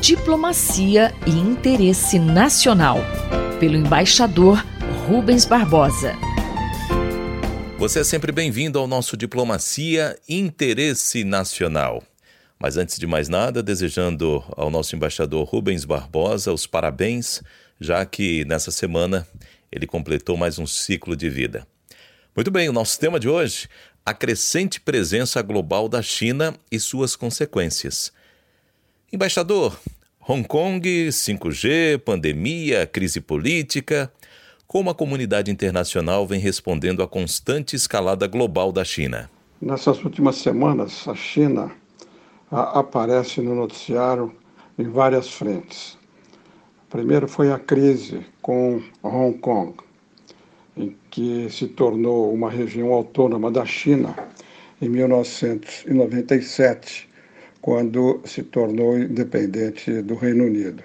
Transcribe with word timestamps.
Diplomacia 0.00 1.14
e 1.26 1.30
Interesse 1.30 2.18
Nacional, 2.18 2.98
pelo 3.60 3.76
embaixador 3.76 4.64
Rubens 5.06 5.44
Barbosa. 5.44 6.14
Você 7.78 8.00
é 8.00 8.04
sempre 8.04 8.32
bem-vindo 8.32 8.78
ao 8.78 8.86
nosso 8.86 9.16
Diplomacia 9.16 10.18
e 10.28 10.38
Interesse 10.38 11.24
Nacional. 11.24 12.02
Mas 12.58 12.76
antes 12.76 12.98
de 12.98 13.06
mais 13.06 13.28
nada, 13.28 13.62
desejando 13.62 14.42
ao 14.56 14.70
nosso 14.70 14.96
embaixador 14.96 15.46
Rubens 15.46 15.84
Barbosa 15.84 16.52
os 16.52 16.66
parabéns, 16.66 17.42
já 17.80 18.04
que 18.06 18.44
nessa 18.44 18.70
semana 18.70 19.26
ele 19.70 19.86
completou 19.86 20.36
mais 20.36 20.58
um 20.58 20.66
ciclo 20.66 21.16
de 21.16 21.28
vida. 21.28 21.66
Muito 22.34 22.50
bem, 22.50 22.68
o 22.68 22.72
nosso 22.72 22.98
tema 22.98 23.20
de 23.20 23.28
hoje: 23.28 23.68
a 24.04 24.14
crescente 24.14 24.80
presença 24.80 25.42
global 25.42 25.88
da 25.88 26.00
China 26.00 26.54
e 26.70 26.80
suas 26.80 27.14
consequências. 27.14 28.12
Embaixador, 29.10 29.74
Hong 30.28 30.46
Kong, 30.46 31.08
5G, 31.08 31.98
pandemia, 31.98 32.86
crise 32.86 33.22
política. 33.22 34.12
Como 34.66 34.90
a 34.90 34.94
comunidade 34.94 35.50
internacional 35.50 36.26
vem 36.26 36.38
respondendo 36.38 37.02
à 37.02 37.08
constante 37.08 37.74
escalada 37.74 38.26
global 38.26 38.70
da 38.70 38.84
China? 38.84 39.30
Nessas 39.62 40.04
últimas 40.04 40.36
semanas, 40.36 41.08
a 41.08 41.14
China 41.14 41.72
aparece 42.50 43.40
no 43.40 43.54
noticiário 43.54 44.30
em 44.78 44.90
várias 44.90 45.30
frentes. 45.30 45.96
Primeiro 46.90 47.26
foi 47.26 47.50
a 47.50 47.58
crise 47.58 48.26
com 48.42 48.82
Hong 49.02 49.38
Kong, 49.38 49.72
em 50.76 50.94
que 51.10 51.48
se 51.48 51.66
tornou 51.66 52.34
uma 52.34 52.50
região 52.50 52.92
autônoma 52.92 53.50
da 53.50 53.64
China 53.64 54.14
em 54.82 54.88
1997 54.90 57.07
quando 57.68 58.22
se 58.24 58.42
tornou 58.42 58.98
independente 58.98 60.00
do 60.00 60.14
Reino 60.14 60.46
Unido. 60.46 60.82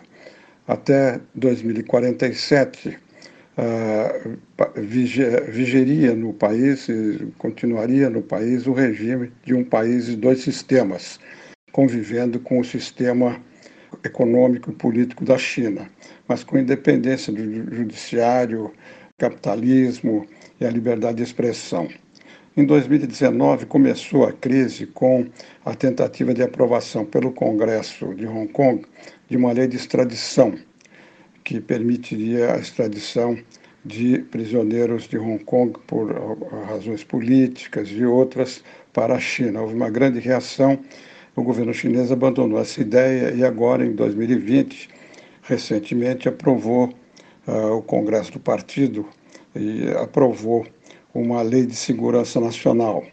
Até 0.68 1.22
2047, 1.34 3.00
uh, 3.58 4.82
vigeria 4.82 6.14
no 6.14 6.34
país 6.34 6.90
continuaria 7.38 8.10
no 8.10 8.22
país 8.22 8.68
o 8.68 8.74
regime 8.74 9.32
de 9.46 9.54
um 9.54 9.64
país 9.64 10.10
e 10.10 10.18
dois 10.18 10.42
sistemas, 10.42 11.22
convivendo 11.72 12.38
com 12.38 12.60
o 12.60 12.66
sistema 12.66 13.42
econômico 14.04 14.70
e 14.70 14.76
político 14.76 15.24
da 15.24 15.38
China, 15.38 15.90
mas 16.28 16.44
com 16.44 16.58
independência 16.58 17.32
do 17.32 17.74
judiciário, 17.74 18.74
capitalismo 19.18 20.28
e 20.60 20.66
a 20.66 20.70
liberdade 20.70 21.16
de 21.16 21.24
expressão. 21.24 21.88
Em 22.56 22.68
2019, 22.68 23.66
começou 23.66 24.26
a 24.26 24.32
crise 24.32 24.86
com 24.86 25.26
a 25.66 25.74
tentativa 25.74 26.36
de 26.36 26.44
aprovação 26.44 27.04
pelo 27.04 27.32
Congresso 27.32 28.14
de 28.14 28.28
Hong 28.28 28.48
Kong 28.50 28.86
de 29.28 29.36
uma 29.36 29.52
lei 29.52 29.66
de 29.66 29.76
extradição, 29.76 30.54
que 31.44 31.60
permitiria 31.60 32.54
a 32.54 32.60
extradição 32.60 33.36
de 33.84 34.20
prisioneiros 34.20 35.08
de 35.08 35.18
Hong 35.18 35.44
Kong 35.44 35.80
por 35.88 36.14
razões 36.68 37.04
políticas 37.04 37.90
e 37.90 38.06
outras 38.06 38.64
para 38.94 39.16
a 39.16 39.20
China. 39.20 39.62
Houve 39.64 39.74
uma 39.74 39.90
grande 39.90 40.20
reação, 40.20 40.78
o 41.36 41.42
governo 41.42 41.74
chinês 41.74 42.12
abandonou 42.12 42.60
essa 42.60 42.80
ideia 42.80 43.34
e 43.34 43.44
agora, 43.44 43.84
em 43.84 43.94
2020, 43.94 44.90
recentemente 45.42 46.30
aprovou 46.30 46.94
uh, 47.48 47.72
o 47.72 47.82
Congresso 47.82 48.34
do 48.34 48.40
Partido 48.40 49.10
e 49.56 49.88
aprovou 50.00 50.68
uma 51.14 51.42
lei 51.42 51.66
de 51.66 51.76
segurança 51.76 52.40
nacional, 52.40 53.04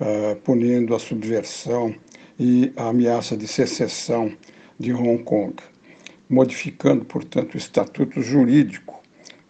uh, 0.00 0.36
punindo 0.36 0.94
a 0.94 0.98
subversão 0.98 1.94
e 2.38 2.72
a 2.76 2.88
ameaça 2.88 3.36
de 3.36 3.46
secessão 3.46 4.32
de 4.78 4.92
Hong 4.92 5.22
Kong, 5.22 5.54
modificando, 6.28 7.04
portanto, 7.04 7.54
o 7.54 7.58
estatuto 7.58 8.22
jurídico 8.22 9.00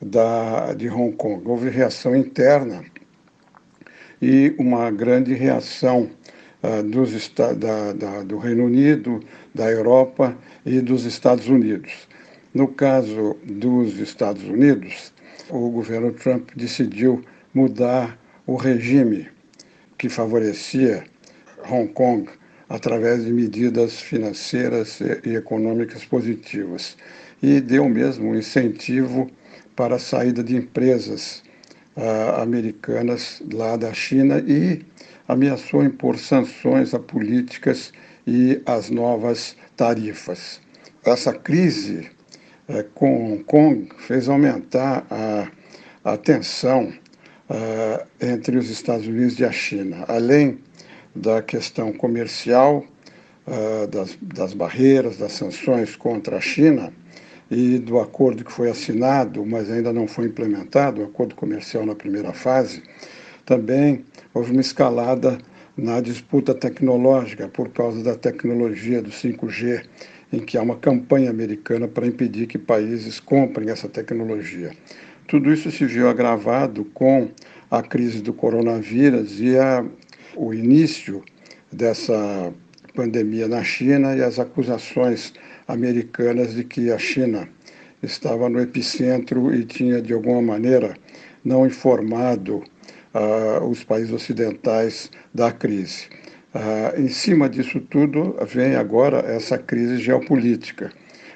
da, 0.00 0.74
de 0.74 0.88
Hong 0.88 1.16
Kong. 1.16 1.42
Houve 1.46 1.70
reação 1.70 2.16
interna 2.16 2.84
e 4.20 4.54
uma 4.58 4.90
grande 4.90 5.32
reação 5.34 6.10
uh, 6.62 6.82
dos, 6.82 7.28
da, 7.30 7.92
da, 7.92 8.22
do 8.22 8.38
Reino 8.38 8.64
Unido, 8.64 9.20
da 9.54 9.70
Europa 9.70 10.36
e 10.66 10.80
dos 10.80 11.04
Estados 11.04 11.48
Unidos. 11.48 12.08
No 12.52 12.68
caso 12.68 13.36
dos 13.44 13.98
Estados 13.98 14.44
Unidos, 14.44 15.12
o 15.48 15.68
governo 15.70 16.12
Trump 16.12 16.50
decidiu 16.56 17.22
mudar 17.54 18.18
o 18.46 18.56
regime 18.56 19.28
que 19.96 20.08
favorecia 20.08 21.04
Hong 21.70 21.88
Kong 21.92 22.28
através 22.68 23.24
de 23.24 23.32
medidas 23.32 24.00
financeiras 24.00 25.00
e 25.24 25.36
econômicas 25.36 26.04
positivas 26.04 26.96
e 27.42 27.60
deu 27.60 27.88
mesmo 27.88 28.30
um 28.30 28.34
incentivo 28.34 29.30
para 29.76 29.96
a 29.96 29.98
saída 29.98 30.42
de 30.42 30.56
empresas 30.56 31.42
uh, 31.96 32.40
americanas 32.40 33.42
lá 33.52 33.76
da 33.76 33.92
China 33.92 34.38
e 34.46 34.84
ameaçou 35.28 35.84
impor 35.84 36.18
sanções 36.18 36.94
a 36.94 36.98
políticas 36.98 37.92
e 38.26 38.60
as 38.66 38.90
novas 38.90 39.56
tarifas. 39.76 40.60
Essa 41.04 41.32
crise 41.32 42.08
uh, 42.68 42.84
com 42.94 43.34
Hong 43.34 43.44
Kong 43.44 43.88
fez 43.98 44.28
aumentar 44.28 45.06
a, 45.10 45.48
a 46.12 46.16
tensão 46.16 46.92
uh, 47.50 48.06
entre 48.20 48.56
os 48.56 48.70
Estados 48.70 49.06
Unidos 49.06 49.38
e 49.38 49.44
a 49.44 49.52
China, 49.52 50.04
além 50.08 50.58
da 51.14 51.42
questão 51.42 51.92
comercial, 51.92 52.84
uh, 53.46 53.86
das, 53.86 54.16
das 54.20 54.52
barreiras, 54.54 55.16
das 55.16 55.32
sanções 55.32 55.96
contra 55.96 56.36
a 56.36 56.40
China 56.40 56.92
e 57.50 57.78
do 57.78 58.00
acordo 58.00 58.44
que 58.44 58.52
foi 58.52 58.70
assinado, 58.70 59.44
mas 59.44 59.70
ainda 59.70 59.92
não 59.92 60.06
foi 60.06 60.26
implementado, 60.26 61.00
o 61.00 61.04
acordo 61.04 61.34
comercial 61.34 61.84
na 61.84 61.94
primeira 61.94 62.32
fase, 62.32 62.82
também 63.44 64.04
houve 64.32 64.52
uma 64.52 64.60
escalada 64.60 65.38
na 65.76 66.00
disputa 66.00 66.54
tecnológica 66.54 67.48
por 67.48 67.68
causa 67.70 68.02
da 68.02 68.14
tecnologia 68.14 69.02
do 69.02 69.10
5G, 69.10 69.84
em 70.32 70.40
que 70.40 70.56
há 70.56 70.62
uma 70.62 70.76
campanha 70.76 71.30
americana 71.30 71.86
para 71.86 72.06
impedir 72.06 72.46
que 72.46 72.58
países 72.58 73.20
comprem 73.20 73.70
essa 73.70 73.88
tecnologia. 73.88 74.72
Tudo 75.26 75.52
isso 75.52 75.70
se 75.70 75.86
viu 75.86 76.08
agravado 76.08 76.84
com 76.92 77.30
a 77.70 77.82
crise 77.82 78.20
do 78.20 78.32
coronavírus 78.34 79.40
e 79.40 79.56
a, 79.56 79.82
o 80.36 80.52
início 80.52 81.24
dessa 81.72 82.52
pandemia 82.94 83.48
na 83.48 83.64
China 83.64 84.14
e 84.14 84.22
as 84.22 84.38
acusações 84.38 85.32
americanas 85.66 86.54
de 86.54 86.62
que 86.62 86.92
a 86.92 86.98
China 86.98 87.48
estava 88.02 88.50
no 88.50 88.60
epicentro 88.60 89.54
e 89.54 89.64
tinha, 89.64 90.02
de 90.02 90.12
alguma 90.12 90.42
maneira, 90.42 90.94
não 91.42 91.66
informado 91.66 92.62
uh, 93.14 93.64
os 93.66 93.82
países 93.82 94.12
ocidentais 94.12 95.10
da 95.32 95.50
crise. 95.50 96.06
Uh, 96.54 97.00
em 97.00 97.08
cima 97.08 97.48
disso 97.48 97.80
tudo, 97.80 98.36
vem 98.46 98.76
agora 98.76 99.20
essa 99.20 99.56
crise 99.56 99.96
geopolítica, 99.96 100.92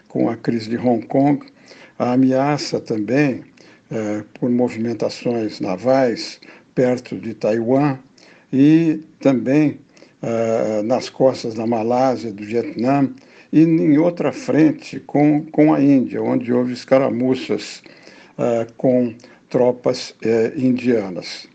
com 0.09 0.29
a 0.29 0.37
crise 0.37 0.69
de 0.69 0.77
Hong 0.77 1.07
Kong, 1.07 1.47
a 1.99 2.13
ameaça 2.13 2.79
também 2.79 3.45
é, 3.91 4.23
por 4.35 4.51
movimentações 4.51 5.61
navais 5.61 6.41
perto 6.75 7.17
de 7.17 7.35
Taiwan 7.35 7.99
e 8.53 9.01
também 9.21 9.81
é, 10.23 10.83
nas 10.83 11.09
costas 11.09 11.55
da 11.55 11.67
Malásia, 11.67 12.33
do 12.33 12.45
Vietnã 12.45 13.11
e 13.53 13.63
em 13.63 13.99
outra 13.99 14.33
frente 14.33 15.01
com, 15.01 15.45
com 15.47 15.73
a 15.73 15.81
Índia, 15.81 16.23
onde 16.23 16.53
houve 16.53 16.73
escaramuças 16.73 17.83
é, 18.37 18.67
com 18.77 19.15
tropas 19.49 20.15
indianas. 20.57 21.49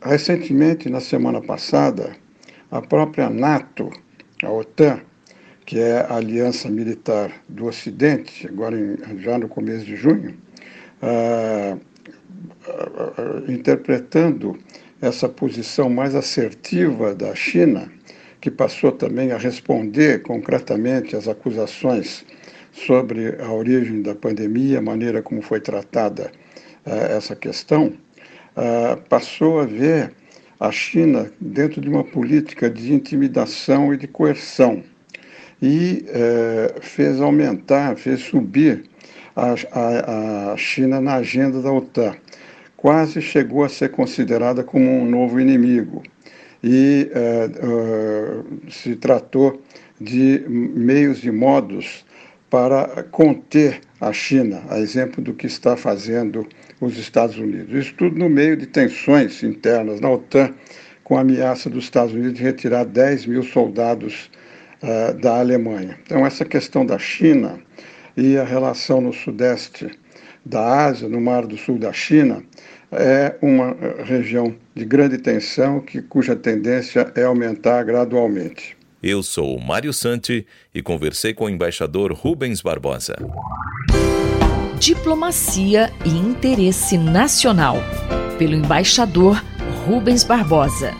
Recentemente, 0.00 0.88
na 0.88 1.00
semana 1.00 1.42
passada, 1.42 2.12
a 2.70 2.80
própria 2.80 3.28
NATO, 3.28 3.90
a 4.42 4.50
OTAN, 4.50 5.00
que 5.66 5.78
é 5.78 6.00
a 6.08 6.16
aliança 6.16 6.68
militar 6.68 7.32
do 7.48 7.66
Ocidente, 7.66 8.46
agora 8.46 8.78
em, 8.78 9.18
já 9.18 9.38
no 9.38 9.48
começo 9.48 9.84
de 9.84 9.96
junho, 9.96 10.36
ah, 11.02 11.76
interpretando 13.48 14.58
essa 15.00 15.28
posição 15.28 15.88
mais 15.88 16.14
assertiva 16.14 17.14
da 17.14 17.34
China, 17.34 17.90
que 18.40 18.50
passou 18.50 18.92
também 18.92 19.32
a 19.32 19.38
responder 19.38 20.22
concretamente 20.22 21.16
às 21.16 21.28
acusações 21.28 22.24
sobre 22.72 23.36
a 23.40 23.52
origem 23.52 24.02
da 24.02 24.14
pandemia, 24.14 24.78
a 24.78 24.82
maneira 24.82 25.22
como 25.22 25.42
foi 25.42 25.60
tratada 25.60 26.30
uh, 26.86 26.90
essa 27.16 27.34
questão, 27.34 27.92
uh, 28.56 29.00
passou 29.08 29.60
a 29.60 29.64
ver 29.64 30.12
a 30.58 30.70
China 30.70 31.30
dentro 31.40 31.80
de 31.80 31.88
uma 31.88 32.04
política 32.04 32.70
de 32.70 32.92
intimidação 32.92 33.92
e 33.92 33.96
de 33.96 34.06
coerção. 34.06 34.82
E 35.62 36.06
uh, 36.08 36.80
fez 36.82 37.20
aumentar, 37.20 37.96
fez 37.96 38.20
subir 38.20 38.84
a, 39.36 39.54
a, 39.72 40.52
a 40.52 40.56
China 40.56 41.00
na 41.00 41.16
agenda 41.16 41.60
da 41.60 41.72
OTAN. 41.72 42.14
Quase 42.76 43.20
chegou 43.20 43.64
a 43.64 43.68
ser 43.68 43.90
considerada 43.90 44.64
como 44.64 44.90
um 44.90 45.04
novo 45.04 45.38
inimigo 45.38 46.02
e 46.62 47.10
uh, 47.14 48.46
uh, 48.46 48.70
se 48.70 48.96
tratou 48.96 49.60
de 50.00 50.44
meios 50.48 51.24
e 51.24 51.30
modos 51.30 52.04
para 52.48 53.04
conter 53.10 53.80
a 54.00 54.12
China, 54.12 54.62
a 54.68 54.78
exemplo 54.78 55.22
do 55.22 55.34
que 55.34 55.46
está 55.46 55.76
fazendo 55.76 56.46
os 56.80 56.98
Estados 56.98 57.36
Unidos. 57.36 57.74
Isso 57.74 57.94
tudo 57.94 58.18
no 58.18 58.28
meio 58.28 58.56
de 58.56 58.66
tensões 58.66 59.42
internas 59.42 60.00
na 60.00 60.10
OTAN, 60.10 60.52
com 61.04 61.16
a 61.16 61.20
ameaça 61.20 61.68
dos 61.68 61.84
Estados 61.84 62.14
Unidos 62.14 62.34
de 62.34 62.42
retirar 62.42 62.84
10 62.84 63.26
mil 63.26 63.42
soldados 63.42 64.30
uh, 64.82 65.14
da 65.18 65.38
Alemanha. 65.38 65.98
Então, 66.02 66.26
essa 66.26 66.44
questão 66.44 66.84
da 66.84 66.98
China 66.98 67.60
e 68.16 68.36
a 68.36 68.44
relação 68.44 69.00
no 69.00 69.12
sudeste 69.12 69.90
da 70.44 70.86
Ásia, 70.86 71.08
no 71.08 71.20
Mar 71.20 71.46
do 71.46 71.56
Sul 71.56 71.78
da 71.78 71.92
China, 71.92 72.42
é 72.92 73.36
uma 73.40 73.76
região 74.04 74.54
de 74.74 74.84
grande 74.84 75.18
tensão 75.18 75.80
que, 75.80 76.02
cuja 76.02 76.34
tendência 76.34 77.12
é 77.14 77.24
aumentar 77.24 77.84
gradualmente. 77.84 78.76
Eu 79.02 79.22
sou 79.22 79.56
o 79.56 79.60
Mário 79.60 79.92
Santi 79.92 80.46
e 80.74 80.82
conversei 80.82 81.32
com 81.32 81.44
o 81.44 81.48
embaixador 81.48 82.12
Rubens 82.12 82.60
Barbosa. 82.60 83.16
Diplomacia 84.78 85.90
e 86.04 86.10
interesse 86.10 86.98
nacional, 86.98 87.76
pelo 88.38 88.54
embaixador 88.54 89.42
Rubens 89.86 90.24
Barbosa. 90.24 90.92